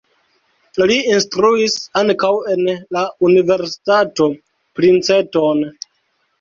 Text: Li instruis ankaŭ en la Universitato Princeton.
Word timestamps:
Li 0.91 0.95
instruis 1.15 1.75
ankaŭ 2.01 2.33
en 2.55 2.71
la 2.97 3.05
Universitato 3.31 4.31
Princeton. 4.81 5.67